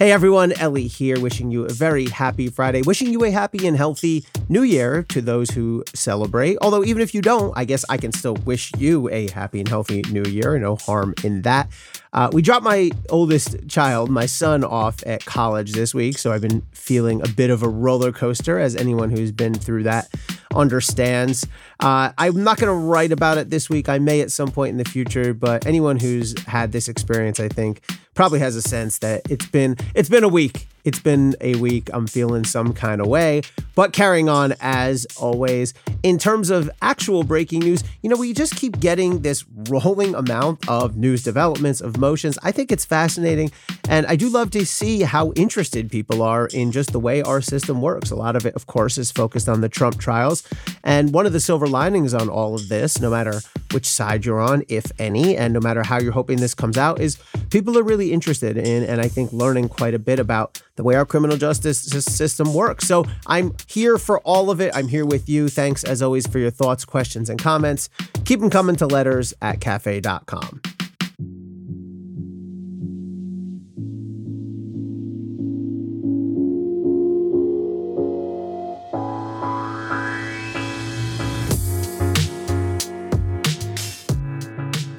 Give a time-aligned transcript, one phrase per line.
[0.00, 3.76] Hey everyone, Elie here, wishing you a very happy Friday, wishing you a happy and
[3.76, 6.56] healthy new year to those who celebrate.
[6.62, 9.68] Although, even if you don't, I guess I can still wish you a happy and
[9.68, 10.58] healthy new year.
[10.58, 11.68] No harm in that.
[12.14, 16.40] Uh, we dropped my oldest child, my son, off at college this week, so I've
[16.40, 20.08] been feeling a bit of a roller coaster, as anyone who's been through that
[20.54, 21.46] understands.
[21.78, 23.90] Uh, I'm not going to write about it this week.
[23.90, 27.48] I may at some point in the future, but anyone who's had this experience, I
[27.48, 27.82] think,
[28.14, 31.90] probably has a sense that it's been it's been a week it's been a week.
[31.92, 33.42] I'm feeling some kind of way,
[33.74, 35.74] but carrying on as always.
[36.02, 40.66] In terms of actual breaking news, you know, we just keep getting this rolling amount
[40.68, 42.38] of news developments, of motions.
[42.42, 43.50] I think it's fascinating.
[43.88, 47.42] And I do love to see how interested people are in just the way our
[47.42, 48.10] system works.
[48.10, 50.46] A lot of it, of course, is focused on the Trump trials.
[50.82, 53.42] And one of the silver linings on all of this, no matter
[53.72, 57.00] which side you're on, if any, and no matter how you're hoping this comes out,
[57.00, 57.18] is
[57.50, 60.94] people are really interested in, and I think learning quite a bit about the way
[60.94, 62.86] our criminal justice system works.
[62.86, 64.74] So I'm here for all of it.
[64.74, 65.48] I'm here with you.
[65.48, 67.88] Thanks, as always, for your thoughts, questions, and comments.
[68.24, 70.62] Keep them coming to letters at cafe.com.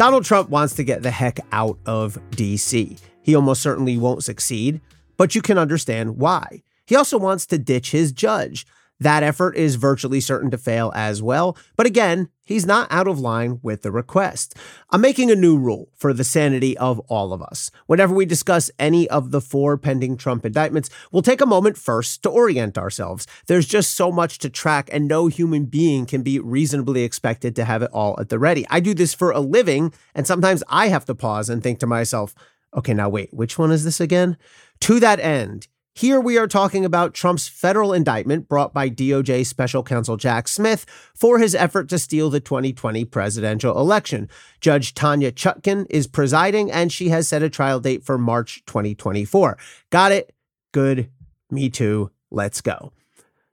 [0.01, 2.99] Donald Trump wants to get the heck out of DC.
[3.21, 4.81] He almost certainly won't succeed
[5.21, 6.63] but you can understand why.
[6.87, 8.65] He also wants to ditch his judge.
[9.01, 13.19] That effort is virtually certain to fail as well, but again, he's not out of
[13.19, 14.55] line with the request.
[14.91, 17.71] I'm making a new rule for the sanity of all of us.
[17.87, 22.21] Whenever we discuss any of the four pending Trump indictments, we'll take a moment first
[22.21, 23.25] to orient ourselves.
[23.47, 27.65] There's just so much to track, and no human being can be reasonably expected to
[27.65, 28.67] have it all at the ready.
[28.69, 31.87] I do this for a living, and sometimes I have to pause and think to
[31.87, 32.35] myself,
[32.77, 34.37] okay, now wait, which one is this again?
[34.81, 35.67] To that end,
[36.01, 40.83] here we are talking about Trump's federal indictment brought by DOJ special counsel Jack Smith
[41.13, 44.27] for his effort to steal the 2020 presidential election.
[44.59, 49.59] Judge Tanya Chutkan is presiding and she has set a trial date for March 2024.
[49.91, 50.33] Got it?
[50.71, 51.11] Good.
[51.51, 52.09] Me too.
[52.31, 52.93] Let's go.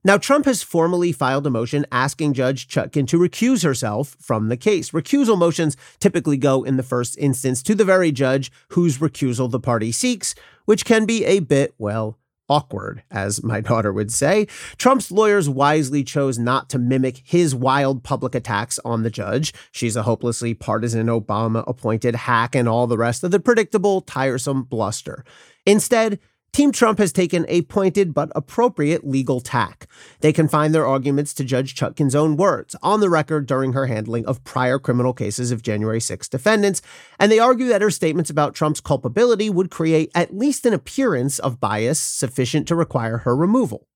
[0.03, 4.56] Now, Trump has formally filed a motion asking Judge Chutkan to recuse herself from the
[4.56, 4.92] case.
[4.92, 9.60] Recusal motions typically go in the first instance to the very judge whose recusal the
[9.60, 10.34] party seeks,
[10.65, 12.16] which can be a bit, well,
[12.48, 14.47] awkward, as my daughter would say.
[14.76, 19.53] Trump's lawyers wisely chose not to mimic his wild public attacks on the judge.
[19.70, 24.64] She's a hopelessly partisan Obama appointed hack and all the rest of the predictable, tiresome
[24.64, 25.25] bluster.
[25.66, 26.19] Instead,
[26.53, 29.78] Team Trump has taken a pointed but appropriate legal tack.
[30.20, 34.26] They confine their arguments to Judge Chutkan's own words on the record during her handling
[34.26, 36.82] of prior criminal cases of January 6 defendants,
[37.19, 41.38] and they argue that her statements about Trump's culpability would create at least an appearance
[41.38, 43.86] of bias sufficient to require her removal.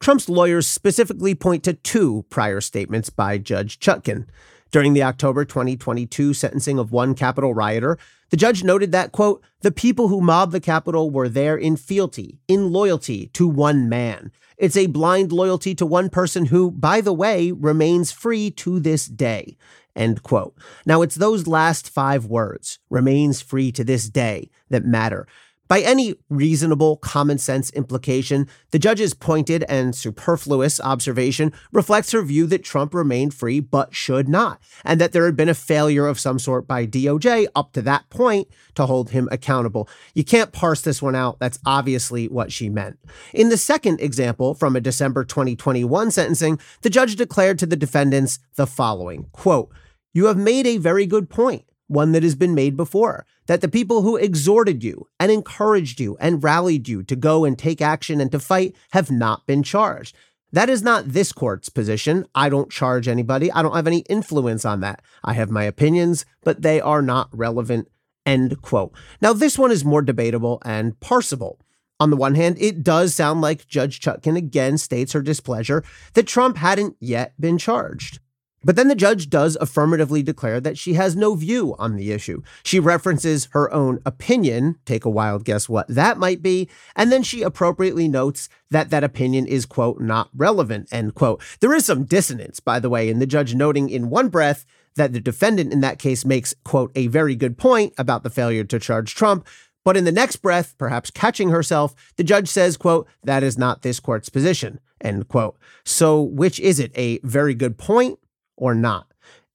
[0.00, 4.26] Trump's lawyers specifically point to two prior statements by Judge Chutkan.
[4.70, 7.98] During the October 2022 sentencing of one Capitol rioter,
[8.30, 12.38] the judge noted that, quote, the people who mobbed the Capitol were there in fealty,
[12.46, 14.30] in loyalty to one man.
[14.58, 19.06] It's a blind loyalty to one person who, by the way, remains free to this
[19.06, 19.56] day.
[19.94, 20.56] End quote.
[20.84, 25.26] Now, it's those last five words, remains free to this day, that matter.
[25.68, 32.46] By any reasonable common sense implication, the judge's pointed and superfluous observation reflects her view
[32.46, 36.18] that Trump remained free but should not, and that there had been a failure of
[36.18, 39.88] some sort by DOJ up to that point to hold him accountable.
[40.14, 41.38] You can't parse this one out.
[41.38, 42.98] That's obviously what she meant.
[43.34, 48.38] In the second example from a December 2021 sentencing, the judge declared to the defendants
[48.56, 49.70] the following quote,
[50.14, 53.68] You have made a very good point one that has been made before that the
[53.68, 58.20] people who exhorted you and encouraged you and rallied you to go and take action
[58.20, 60.14] and to fight have not been charged.
[60.52, 62.26] That is not this court's position.
[62.34, 63.52] I don't charge anybody.
[63.52, 65.02] I don't have any influence on that.
[65.24, 67.88] I have my opinions, but they are not relevant.
[68.24, 68.92] End quote.
[69.20, 71.58] Now, this one is more debatable and parsable.
[72.00, 75.82] On the one hand, it does sound like Judge Chutkan again states her displeasure
[76.14, 78.20] that Trump hadn't yet been charged.
[78.64, 82.42] But then the judge does affirmatively declare that she has no view on the issue.
[82.64, 87.22] She references her own opinion, take a wild guess what that might be, and then
[87.22, 91.42] she appropriately notes that that opinion is, quote, not relevant, end quote.
[91.60, 94.66] There is some dissonance, by the way, in the judge noting in one breath
[94.96, 98.64] that the defendant in that case makes, quote, a very good point about the failure
[98.64, 99.46] to charge Trump.
[99.84, 103.82] But in the next breath, perhaps catching herself, the judge says, quote, that is not
[103.82, 105.56] this court's position, end quote.
[105.84, 106.90] So which is it?
[106.96, 108.18] A very good point
[108.58, 109.06] or not.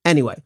[0.04, 0.42] Anyway,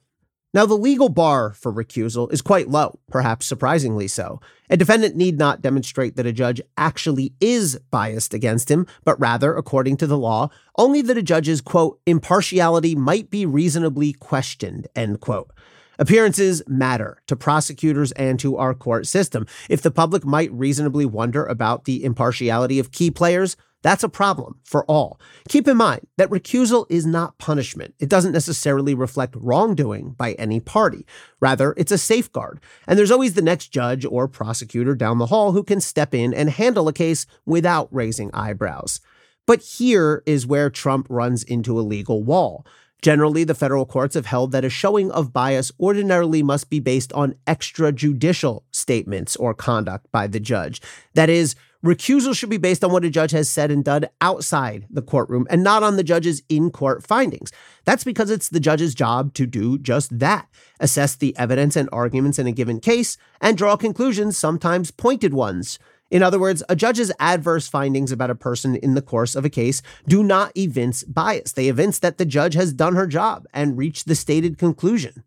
[0.53, 4.39] now the legal bar for recusal is quite low, perhaps surprisingly so.
[4.69, 9.55] A defendant need not demonstrate that a judge actually is biased against him, but rather,
[9.55, 15.19] according to the law, only that a judge's, quote, impartiality might be reasonably questioned, end
[15.19, 15.51] quote.
[15.99, 19.47] Appearances matter to prosecutors and to our court system.
[19.69, 24.59] If the public might reasonably wonder about the impartiality of key players, that's a problem
[24.63, 25.19] for all.
[25.47, 27.93] Keep in mind that recusal is not punishment.
[27.99, 31.05] It doesn't necessarily reflect wrongdoing by any party.
[31.39, 32.59] Rather, it's a safeguard.
[32.87, 36.33] And there's always the next judge or prosecutor down the hall who can step in
[36.33, 38.99] and handle a case without raising eyebrows.
[39.45, 42.65] But here is where Trump runs into a legal wall.
[43.01, 47.13] Generally, the federal courts have held that a showing of bias ordinarily must be based
[47.13, 50.81] on extrajudicial statements or conduct by the judge.
[51.13, 51.55] That is,
[51.85, 55.45] recusal should be based on what a judge has said and done outside the courtroom
[55.49, 57.51] and not on the judge's in court findings.
[57.85, 60.47] That's because it's the judge's job to do just that
[60.79, 65.77] assess the evidence and arguments in a given case and draw conclusions, sometimes pointed ones.
[66.09, 69.49] In other words, a judge's adverse findings about a person in the course of a
[69.49, 71.51] case do not evince bias.
[71.51, 75.23] They evince that the judge has done her job and reached the stated conclusion.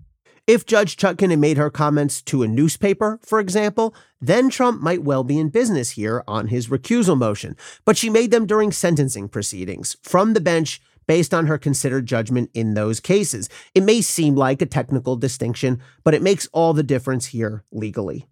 [0.46, 5.04] If Judge Chutkan had made her comments to a newspaper, for example, then Trump might
[5.04, 7.56] well be in business here on his recusal motion.
[7.84, 12.50] But she made them during sentencing proceedings from the bench based on her considered judgment
[12.54, 13.48] in those cases.
[13.74, 18.26] It may seem like a technical distinction, but it makes all the difference here legally.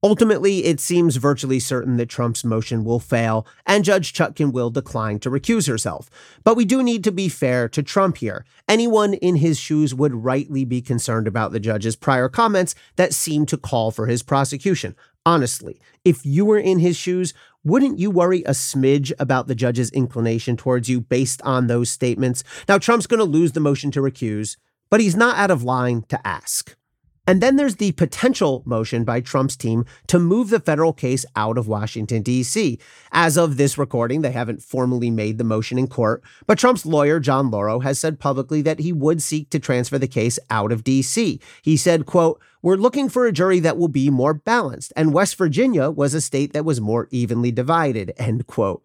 [0.00, 5.18] Ultimately, it seems virtually certain that Trump's motion will fail and Judge Chutkan will decline
[5.18, 6.08] to recuse herself.
[6.44, 8.44] But we do need to be fair to Trump here.
[8.68, 13.44] Anyone in his shoes would rightly be concerned about the judge's prior comments that seem
[13.46, 14.94] to call for his prosecution.
[15.26, 17.34] Honestly, if you were in his shoes,
[17.64, 22.44] wouldn't you worry a smidge about the judge's inclination towards you based on those statements?
[22.68, 24.56] Now, Trump's going to lose the motion to recuse,
[24.90, 26.76] but he's not out of line to ask.
[27.28, 31.58] And then there's the potential motion by Trump's team to move the federal case out
[31.58, 32.78] of Washington, D.C.
[33.12, 37.20] As of this recording, they haven't formally made the motion in court, but Trump's lawyer,
[37.20, 40.82] John Lauro, has said publicly that he would seek to transfer the case out of
[40.82, 41.38] D.C.
[41.60, 45.36] He said, quote, we're looking for a jury that will be more balanced, and West
[45.36, 48.82] Virginia was a state that was more evenly divided, end quote.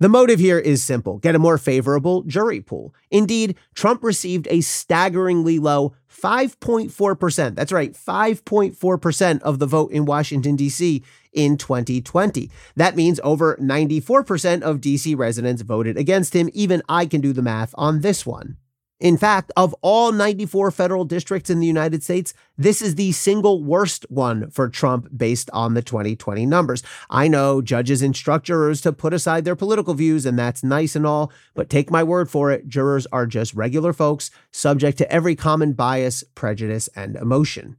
[0.00, 2.94] The motive here is simple get a more favorable jury pool.
[3.10, 7.54] Indeed, Trump received a staggeringly low 5.4%.
[7.54, 11.02] That's right, 5.4% of the vote in Washington, D.C.
[11.32, 12.50] in 2020.
[12.76, 15.14] That means over 94% of D.C.
[15.14, 16.50] residents voted against him.
[16.52, 18.56] Even I can do the math on this one.
[19.00, 23.62] In fact, of all 94 federal districts in the United States, this is the single
[23.62, 26.82] worst one for Trump based on the 2020 numbers.
[27.10, 31.06] I know judges instruct jurors to put aside their political views, and that's nice and
[31.06, 35.34] all, but take my word for it, jurors are just regular folks subject to every
[35.34, 37.76] common bias, prejudice, and emotion.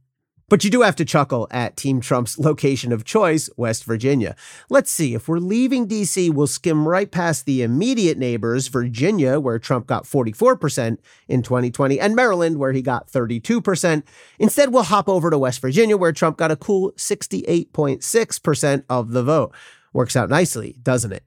[0.48, 4.36] But you do have to chuckle at Team Trump's location of choice, West Virginia.
[4.70, 9.58] Let's see, if we're leaving DC, we'll skim right past the immediate neighbors, Virginia, where
[9.58, 14.04] Trump got 44% in 2020, and Maryland, where he got 32%.
[14.38, 19.24] Instead, we'll hop over to West Virginia, where Trump got a cool 68.6% of the
[19.24, 19.52] vote.
[19.92, 21.24] Works out nicely, doesn't it?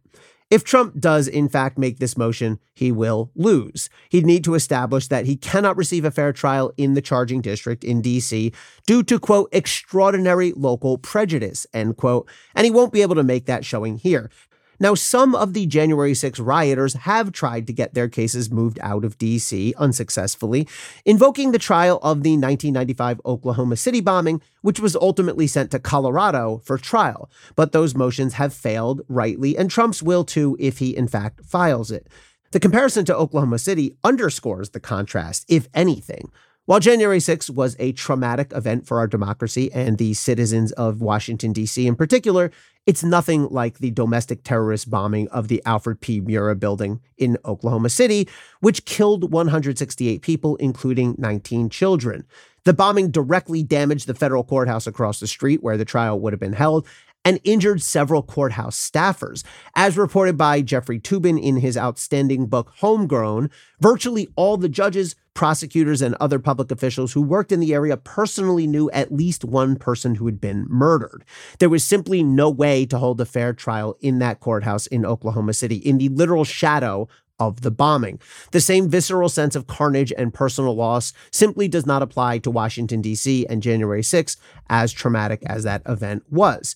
[0.49, 3.87] If Trump does, in fact, make this motion, he will lose.
[4.09, 7.83] He'd need to establish that he cannot receive a fair trial in the charging district
[7.83, 8.51] in D.C.
[8.87, 12.27] due to, quote, extraordinary local prejudice, end quote.
[12.55, 14.31] And he won't be able to make that showing here.
[14.79, 19.03] Now, some of the January 6 rioters have tried to get their cases moved out
[19.03, 19.73] of D.C.
[19.77, 20.67] unsuccessfully,
[21.05, 26.61] invoking the trial of the 1995 Oklahoma City bombing, which was ultimately sent to Colorado
[26.63, 27.29] for trial.
[27.55, 31.91] But those motions have failed rightly, and Trump's will too if he in fact files
[31.91, 32.07] it.
[32.51, 36.31] The comparison to Oklahoma City underscores the contrast, if anything.
[36.69, 41.51] While January 6 was a traumatic event for our democracy and the citizens of Washington,
[41.51, 41.87] D.C.
[41.87, 42.51] in particular,
[42.85, 46.21] it's nothing like the domestic terrorist bombing of the Alfred P.
[46.21, 52.23] Murrah building in Oklahoma City, which killed 168 people, including 19 children.
[52.65, 56.39] The bombing directly damaged the federal courthouse across the street where the trial would have
[56.39, 56.85] been held,
[57.25, 59.43] and injured several courthouse staffers.
[59.75, 63.49] As reported by Jeffrey Toobin in his outstanding book Homegrown,
[63.79, 68.67] virtually all the judges, prosecutors, and other public officials who worked in the area personally
[68.67, 71.23] knew at least one person who had been murdered.
[71.59, 75.53] There was simply no way to hold a fair trial in that courthouse in Oklahoma
[75.53, 77.07] City, in the literal shadow
[77.39, 78.19] of the bombing.
[78.51, 83.01] The same visceral sense of carnage and personal loss simply does not apply to Washington,
[83.01, 83.45] D.C.
[83.47, 84.37] and January 6th,
[84.69, 86.75] as traumatic as that event was.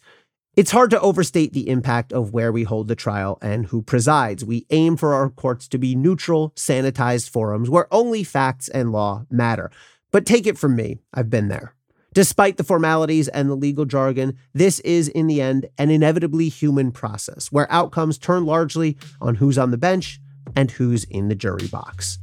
[0.56, 4.46] It's hard to overstate the impact of where we hold the trial and who presides.
[4.46, 9.26] We aim for our courts to be neutral, sanitized forums where only facts and law
[9.32, 9.72] matter.
[10.12, 11.74] But take it from me, I've been there.
[12.14, 16.92] Despite the formalities and the legal jargon, this is, in the end, an inevitably human
[16.92, 20.20] process where outcomes turn largely on who's on the bench
[20.56, 22.20] and who's in the jury box.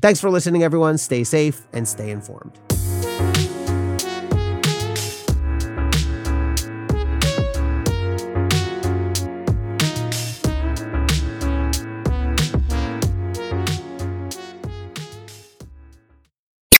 [0.00, 0.96] Thanks for listening, everyone.
[0.96, 2.58] Stay safe and stay informed.